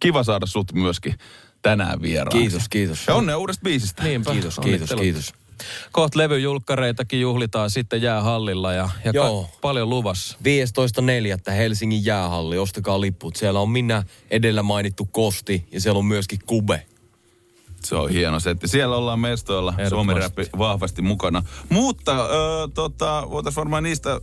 [0.00, 1.14] Kiva saada sut myöskin
[1.62, 2.38] tänään vieraaksi.
[2.38, 3.06] Kiitos, kiitos.
[3.06, 4.02] Ja onnea uudesta biisistä.
[4.02, 4.32] Niinpä.
[4.32, 5.32] Kiitos, kiitos, kiitos.
[5.92, 9.42] Kohta levyjulkkareitakin juhlitaan sitten jäähallilla ja, ja Joo.
[9.42, 10.38] ka- paljon luvassa.
[11.50, 11.52] 15.4.
[11.52, 13.36] Helsingin jäähalli, ostakaa lipput.
[13.36, 16.86] Siellä on minä edellä mainittu Kosti ja siellä on myöskin Kube.
[17.84, 18.68] Se on hieno setti.
[18.68, 19.74] Siellä ollaan mestoilla.
[19.88, 21.42] Suomi-räppi vahvasti mukana.
[21.68, 24.20] Mutta ö, tota, voitaisiin varmaan niistä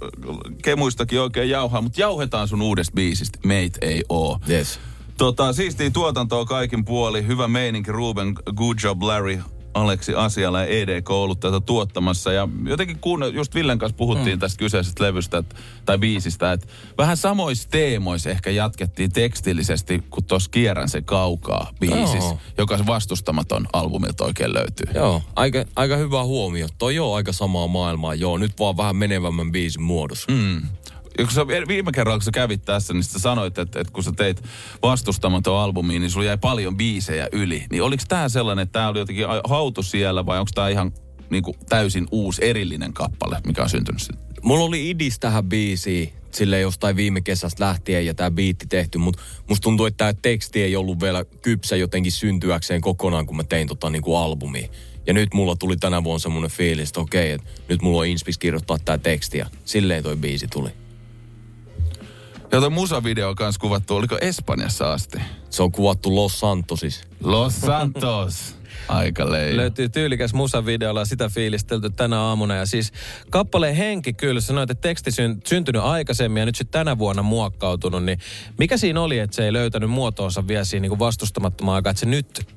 [0.63, 3.39] kemuistakin oikein jauhaa, mutta jauhetaan sun uudesta biisistä.
[3.45, 4.39] Meit ei oo.
[4.49, 4.79] Yes.
[5.17, 7.27] Tota, siistiä tuotantoa kaikin puoli.
[7.27, 9.39] Hyvä meininki, Ruben, good job Larry,
[9.73, 12.33] Aleksi Asiala ja EDK ollut tätä tuottamassa.
[12.33, 14.39] Ja jotenkin kun just Villen kanssa puhuttiin mm.
[14.39, 20.49] tästä kyseisestä levystä et, tai biisistä, että vähän samoissa teemoissa ehkä jatkettiin tekstillisesti, kun tuossa
[20.49, 22.39] Kierrän se kaukaa biisissä, Joo.
[22.57, 24.87] joka se vastustamaton albumilta oikein löytyy.
[24.95, 26.67] Joo, aika, aika hyvä huomio.
[26.77, 28.15] Toi on aika samaa maailmaa.
[28.15, 30.31] Joo, nyt vaan vähän menevämmän biisin muodossa.
[30.31, 30.61] Mm.
[31.17, 34.11] Kun sä, viime kerralla, kun sä kävit tässä, niin sä sanoit, että, että kun sä
[34.11, 34.43] teit
[34.81, 37.65] vastustamaton albumi, niin sulla jäi paljon biisejä yli.
[37.71, 40.91] Niin oliko tää sellainen, että tää oli jotenkin hautu siellä vai onko tää ihan
[41.29, 44.25] niin kuin, täysin uusi erillinen kappale, mikä on syntynyt sitten?
[44.41, 49.21] Mulla oli idis tähän biisiin sille jostain viime kesästä lähtien ja tämä biitti tehty, mutta
[49.49, 53.67] musta tuntuu, että tämä teksti ei ollut vielä kypsä jotenkin syntyäkseen kokonaan, kun mä tein
[53.67, 54.67] tota niinku albumia.
[55.07, 58.37] Ja nyt mulla tuli tänä vuonna semmoinen fiilis, että okei, että nyt mulla on inspis
[58.37, 60.69] kirjoittaa tämä teksti ja silleen toi biisi tuli.
[62.51, 65.19] Ja toi musavideo on kanssa kuvattu, oliko Espanjassa asti?
[65.49, 67.05] Se on kuvattu Los Santosissa.
[67.23, 68.55] Los Santos.
[68.87, 69.57] Aika leija.
[69.57, 72.55] Löytyy tyylikäs musavideolla sitä fiilistelty tänä aamuna.
[72.55, 72.91] Ja siis
[73.29, 78.03] kappaleen henki kyllä, sanoit, että teksti syn, syntynyt aikaisemmin ja nyt sitten tänä vuonna muokkautunut.
[78.03, 78.19] Niin
[78.57, 82.05] mikä siinä oli, että se ei löytänyt muotoonsa vielä siinä niin vastustamattomaan aikaa, että se
[82.05, 82.47] nyt...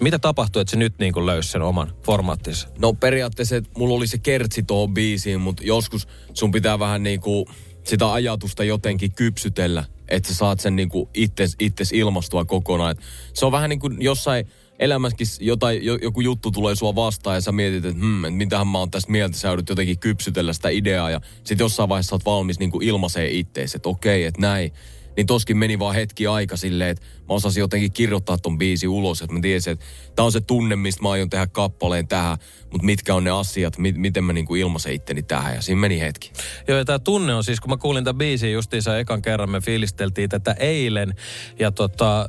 [0.00, 2.68] Mitä tapahtui, että se nyt niin kuin löysi sen oman formaattinsa?
[2.78, 7.48] No periaatteessa että mulla oli se kertsi tuohon biisiin, mutta joskus sun pitää vähän niinku
[7.86, 12.90] sitä ajatusta jotenkin kypsytellä, että sä saat sen niinku itses, itses ilmastua kokonaan.
[12.90, 12.98] Et
[13.34, 14.46] se on vähän niin kuin jossain
[14.78, 18.66] elämässäkin jotain, jo, joku juttu tulee sua vastaan ja sä mietit, että hmm, et mitähän
[18.66, 22.14] mä oon tästä mieltä, sä joudut jotenkin kypsytellä sitä ideaa ja sitten jossain vaiheessa sä
[22.14, 24.72] oot valmis niinku ilmaisee ittees, että okei, että näin.
[25.16, 29.22] Niin toskin meni vaan hetki aika silleen, että mä osasin jotenkin kirjoittaa ton biisi ulos,
[29.22, 29.84] että mä tiesin, että
[30.16, 32.38] tää on se tunne, mistä mä aion tehdä kappaleen tähän,
[32.70, 36.00] mutta mitkä on ne asiat, mi- miten mä niinku ilmaisen itteni tähän ja siinä meni
[36.00, 36.32] hetki.
[36.68, 39.60] Joo, ja tämä tunne on siis, kun mä kuulin tämän biisin justiinsa ekan kerran, me
[39.60, 41.14] fiilisteltiin tätä eilen.
[41.58, 42.28] Ja tota,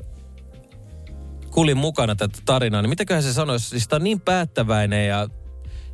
[1.52, 5.28] kuulin mukana tätä tarinaa, niin mitäköhän se sanoisi, siis tää on niin päättäväinen ja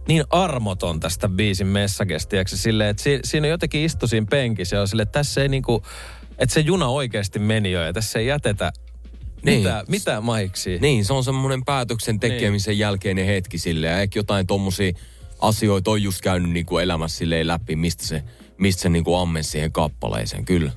[0.07, 5.01] niin armoton tästä biisin messagesta, silleen, että si, siinä jotenkin istui siinä penkissä ja on
[5.01, 5.83] että tässä ei niinku,
[6.43, 8.71] että se juna oikeasti meni jo ja tässä ei jätetä
[9.45, 9.57] Niin.
[9.57, 10.77] mitään, mitään mahiksi.
[10.81, 12.79] Niin, se on semmoinen päätöksen tekemisen niin.
[12.79, 14.91] jälkeinen hetki sille ja ehkä jotain tommosia
[15.39, 18.23] asioita on just käynyt niinku elämässä silleen läpi, mistä se,
[18.57, 20.71] mistä se niinku ammensi siihen kappaleeseen, kyllä.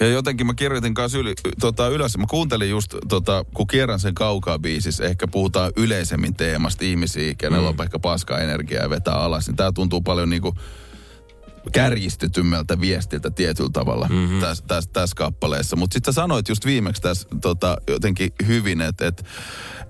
[0.00, 2.18] Ja jotenkin mä kirjoitin kanssa yli, tota, ylös.
[2.18, 7.70] Mä kuuntelin just, tota, kun kierrän sen kaukaa biisissä, ehkä puhutaan yleisemmin teemasta ihmisiä, kenellä
[7.72, 7.78] mm.
[7.78, 9.46] on ehkä paskaa energiaa ja vetää alas.
[9.46, 10.54] Niin tää tuntuu paljon niinku
[11.72, 14.40] kärjistetymmältä viestiltä tietyllä tavalla mm-hmm.
[14.40, 15.76] tässä täs, täs kappaleessa.
[15.76, 19.24] Mutta sitten sanoit just viimeksi tässä tota, jotenkin hyvin, että et,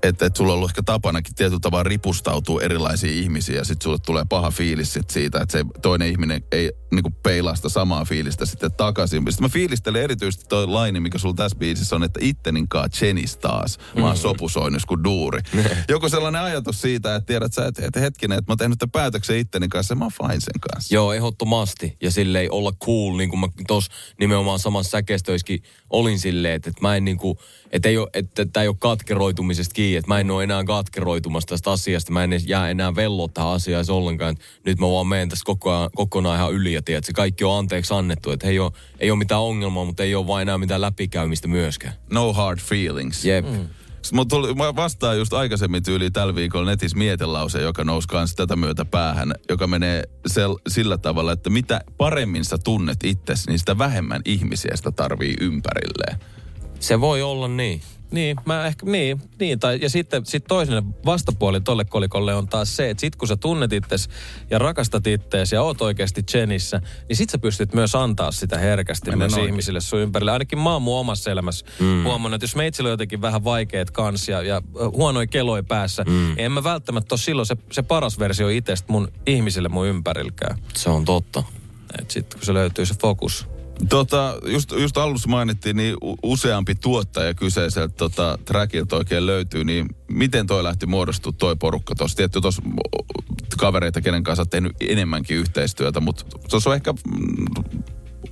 [0.02, 3.98] et, et sulla on ollut ehkä tapanakin tietyllä tavalla ripustautua erilaisiin ihmisiin ja sitten sulle
[4.06, 8.46] tulee paha fiilis sit siitä, että se toinen ihminen ei niinku peilaa sitä samaa fiilistä
[8.46, 9.18] sitten takaisin.
[9.18, 13.78] Sitten mä fiilistelen erityisesti toi laini, mikä sulla tässä biisissä on, että itteninkaan Chenis taas.
[13.96, 15.40] Mä oon sopusoinnus kuin duuri.
[15.88, 18.90] Joku sellainen ajatus siitä, että tiedät sä, että, että hetkinen, että mä oon tehnyt tämän
[18.90, 20.94] päätöksen itteni kanssa ja mä oon fine sen kanssa.
[20.94, 21.63] Joo, ehdottomasti.
[22.02, 26.82] Ja silleen olla cool, niin kuin mä tuossa nimenomaan samassa säkeistöissäkin olin silleen, että, että
[26.82, 27.38] mä en niin kuin,
[27.72, 31.48] että ei ole, että tämä ei ole katkeroitumisesta kiinni, että mä en ole enää katkeroitumassa
[31.48, 35.06] tästä asiasta, mä en edes jää enää velloa tähän asiaan ollenkaan, että nyt mä vaan
[35.06, 38.30] menen tästä koko ajan, kokonaan ihan yli ja tiedät, että se kaikki on anteeksi annettu,
[38.30, 41.94] että ei ole, ei ole mitään ongelmaa, mutta ei ole vain enää mitään läpikäymistä myöskään.
[42.10, 43.24] No hard feelings.
[43.24, 43.46] Jep.
[43.46, 43.68] Mm.
[44.12, 48.56] Mä, tuli, mä vastaan just aikaisemmin tyyliin tällä viikolla netissä mietelause, joka nousi kans tätä
[48.56, 53.78] myötä päähän, joka menee sel, sillä tavalla, että mitä paremmin sä tunnet itsesi, niin sitä
[53.78, 56.18] vähemmän ihmisiä sitä tarvii ympärilleen.
[56.80, 57.80] Se voi olla niin.
[58.14, 62.76] Niin, mä ehkä, niin, niin tai, ja sitten sit toinen vastapuoli tolle kolikolle on taas
[62.76, 64.08] se, että sit kun sä tunnet itses
[64.50, 69.10] ja rakastat ittees ja oot oikeasti Jenissä, niin sit sä pystyt myös antaa sitä herkästi
[69.10, 70.32] Mennään myös ihmisille sun ympärille.
[70.32, 72.04] Ainakin mä oon mun omassa elämässä mm.
[72.04, 74.62] huomannut, että jos meitsillä on jotenkin vähän vaikeat kans ja,
[74.96, 76.34] huonoja keloi päässä, mm.
[76.36, 80.58] en mä välttämättä ole silloin se, se paras versio itsestä mun ihmisille mun ympärilläkään.
[80.76, 81.42] Se on totta.
[81.98, 83.53] Et sit kun se löytyy se fokus.
[83.88, 90.46] Tota, just, just alussa mainittiin, niin useampi tuottaja kyseiseltä tota, trackilta oikein löytyy, niin miten
[90.46, 92.16] toi lähti muodostua toi porukka tuossa?
[92.16, 92.62] Tietty tuossa
[93.58, 97.64] kavereita, kenen kanssa tehnyt enemmänkin yhteistyötä, mutta tuossa on ehkä mm,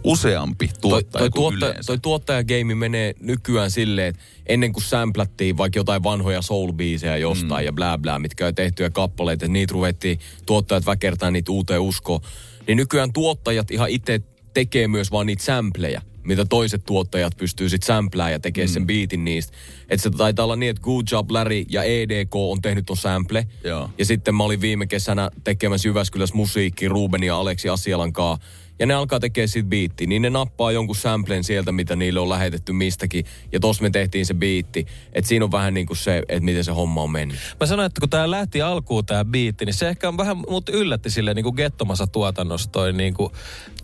[0.05, 1.87] useampi Toi, tuottaja toi, kuin tuotta, yleensä.
[1.87, 7.67] toi tuottajageimi menee nykyään silleen, että ennen kuin samplattiin vaikka jotain vanhoja soul-biisejä jostain mm.
[7.67, 12.21] ja blää blää, mitkä on tehtyjä kappaleita, että niitä ruvettiin tuottajat väkertää niitä uuteen uskoon,
[12.67, 14.21] niin nykyään tuottajat ihan itse
[14.55, 18.73] tekee myös vaan niitä sampleja, mitä toiset tuottajat pystyy sitten samplää ja tekee mm.
[18.73, 19.57] sen biitin niistä.
[19.89, 23.47] Että se taitaa olla niin, että Good Job Larry ja EDK on tehnyt ton sample.
[23.65, 23.91] Joo.
[23.99, 28.39] Ja sitten mä olin viime kesänä tekemässä Jyväskylässä musiikki Ruben ja Aleksi Asialan kaa.
[28.79, 32.29] Ja ne alkaa tekemään siitä biitti, niin ne nappaa jonkun samplen sieltä, mitä niille on
[32.29, 33.25] lähetetty mistäkin.
[33.53, 34.87] Ja tossa me tehtiin se biitti.
[35.13, 37.37] Että siinä on vähän niin kuin se, että miten se homma on mennyt.
[37.61, 40.69] Mä sanoin, että kun tää lähti alkuun tää biitti, niin se ehkä on vähän mut
[40.69, 43.33] yllätti silleen niin kuin gettomassa tuotannossa toi niin kuin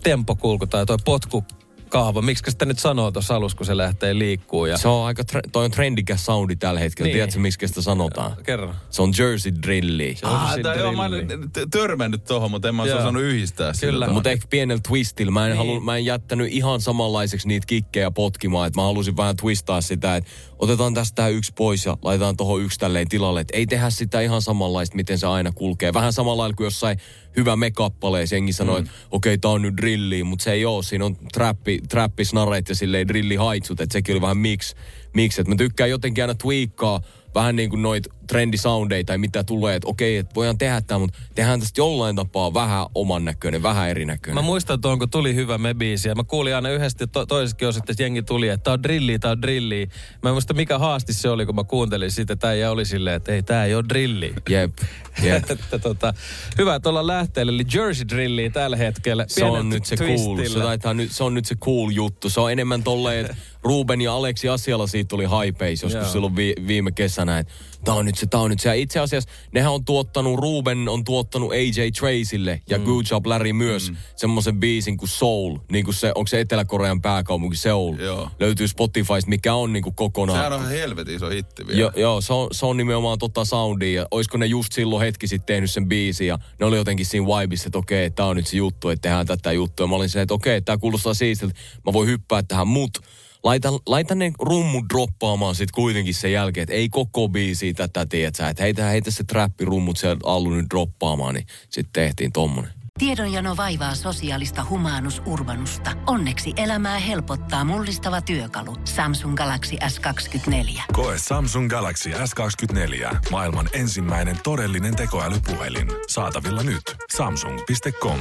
[0.03, 1.43] tempokulku tai toi potku
[1.89, 2.21] kaava.
[2.21, 4.65] Miksi sitä nyt sanoo tuossa alussa, kun se lähtee liikkuu?
[4.65, 4.77] Ja...
[4.77, 7.07] Se on aika, tre- toi on trendikäs soundi tällä hetkellä.
[7.07, 7.13] Niin.
[7.15, 8.31] Tiedätkö, miksi sitä sanotaan?
[8.43, 8.73] Kerro.
[8.89, 10.17] Se on Jersey Drilli.
[10.23, 12.99] Ah, joo, mä olen t- törmännyt tohon, mutta en mä Joo.
[12.99, 14.07] osannut yhdistää sitä Kyllä.
[14.07, 15.31] Mutta ehkä pienellä twistillä.
[15.31, 15.57] Mä en, Niin.
[15.57, 18.67] halu, mä en jättänyt ihan samanlaiseksi niitä kikkejä potkimaan.
[18.67, 22.79] Että mä halusin vähän twistaa sitä, että otetaan tästä yksi pois ja laitetaan tohon yksi
[22.79, 23.41] tälleen tilalle.
[23.41, 25.93] Että ei tehdä sitä ihan samanlaista, miten se aina kulkee.
[25.93, 26.97] Vähän samalla lailla kuin jossain
[27.37, 28.79] hyvä mekappaleessa jengi sanoo, mm.
[28.79, 30.81] että okei, okay, tää on nyt drilli, mutta se ei oo.
[30.81, 33.81] Siinä on trappi, trappisnareet ja silleen drillihaitsut.
[33.81, 34.75] Että sekin oli vähän miksi.
[35.13, 37.01] Miksi, että mä tykkään jotenkin aina tweakkaa
[37.35, 41.19] vähän niin kuin noit trendisoundeja tai mitä tulee, että okei, että voidaan tehdä tämä, mutta
[41.35, 44.43] tehdään tästä jollain tapaa vähän oman näköinen, vähän erinäköinen.
[44.43, 47.67] Mä muistan tuon, kun tuli hyvä me biisi, ja mä kuulin aina yhdesti to, toisessakin
[47.67, 49.89] osassa, että jengi tuli, että tää on drilli, tää on drilli.
[50.23, 53.15] Mä en muista mikä haasti se oli, kun mä kuuntelin sitä, tää ja oli silleen,
[53.15, 54.33] että ei, tää ei ole drilli.
[54.49, 54.77] Jep,
[55.23, 55.51] jep.
[55.51, 56.13] että tota,
[56.57, 59.25] hyvä, että ollaan lähteellä, eli Jersey drilli tällä hetkellä.
[59.27, 60.45] Se on nyt se cool.
[60.47, 62.29] Se, taitaa nyt, se on nyt se cool juttu.
[62.29, 66.11] Se on enemmän tolleen, että Ruben ja Aleksi asialla siitä tuli hypeis joskus Joo.
[66.11, 67.53] silloin vi, viime kesänä, että
[67.85, 68.69] tää on nyt se, tää on nyt se.
[68.69, 72.83] Ja itse asiassa nehän on tuottanut, Ruben on tuottanut AJ Tracylle ja mm.
[72.83, 73.97] Good Job Larry myös mm.
[74.15, 75.57] semmoisen biisin kuin Soul.
[75.71, 77.95] Niin kuin se, onko se Etelä-Korean pääkaupunki Seoul?
[77.99, 78.29] Joo.
[78.39, 80.39] Löytyy Spotifysta, mikä on niin kuin kokonaan.
[80.39, 81.79] Sehän on ihan helvetin iso hitti vielä.
[81.79, 84.01] Jo, joo, se on, se on nimenomaan tota soundia.
[84.01, 87.25] Ja olisiko ne just silloin hetki sitten tehnyt sen biisin ja ne oli jotenkin siinä
[87.25, 89.83] vibissa, että okei, okay, tää on nyt se juttu, että tehdään tätä juttua.
[89.83, 91.55] Ja mä olin silleen, että okei, okay, tää kuulostaa siistiltä,
[91.85, 92.99] mä voin hyppää tähän, mut
[93.43, 98.35] laita, laita ne rummut droppaamaan sitten kuitenkin sen jälkeen, että ei koko biisi tätä, tiedät
[98.35, 102.79] sä, että heitä, heitä se trappirummut sieltä alun nyt droppaamaan, niin sitten tehtiin tommonen.
[102.99, 105.91] Tiedonjano vaivaa sosiaalista humanus urbanusta.
[106.07, 108.75] Onneksi elämää helpottaa mullistava työkalu.
[108.85, 110.81] Samsung Galaxy S24.
[110.93, 113.17] Koe Samsung Galaxy S24.
[113.31, 115.87] Maailman ensimmäinen todellinen tekoälypuhelin.
[116.09, 116.95] Saatavilla nyt.
[117.15, 118.19] Samsung.com.